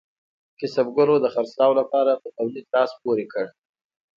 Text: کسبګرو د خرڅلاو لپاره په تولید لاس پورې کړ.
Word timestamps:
کسبګرو 0.59 1.15
د 1.21 1.25
خرڅلاو 1.33 1.73
لپاره 1.79 2.11
په 2.21 2.27
تولید 2.37 2.65
لاس 2.73 2.91
پورې 3.01 3.25
کړ. 3.33 3.45